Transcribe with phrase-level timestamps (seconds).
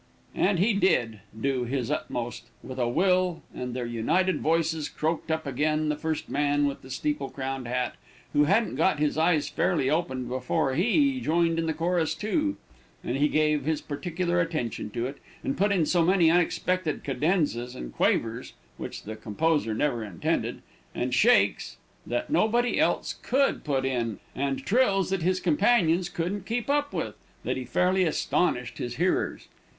[0.33, 5.29] And he did do his little utmost with a will, and their united voices croaked
[5.29, 7.93] up again the first man with the steeple crowned hat,
[8.33, 12.57] who hadn't got his eyes fairly opened before he joined in the chorus too,
[13.03, 17.75] and he gave his particular attention to it, and put in so many unexpected cadenzas
[17.75, 20.63] and quavers which the composer never intended,
[20.95, 21.77] and shakes
[22.07, 27.13] that nobody else could put in, and trills that his companions couldn't keep up with,
[27.43, 29.47] that he fairly astonished his hearers.